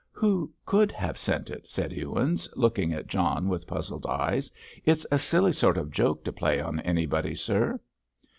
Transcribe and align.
"Who 0.13 0.51
could 0.65 0.91
have 0.93 1.15
sent 1.19 1.51
it?" 1.51 1.67
said 1.67 1.91
Ewins, 1.93 2.49
looking 2.55 2.91
at 2.91 3.05
John 3.05 3.47
with 3.47 3.67
puzzled 3.67 4.07
eyes; 4.07 4.49
"it's 4.83 5.05
a 5.11 5.19
silly 5.19 5.53
sort 5.53 5.77
of 5.77 5.91
joke 5.91 6.23
to 6.23 6.33
play 6.33 6.59
on 6.59 6.79
anybody, 6.79 7.35
sir." 7.35 7.79